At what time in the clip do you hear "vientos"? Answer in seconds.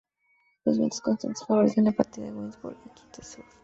0.79-0.99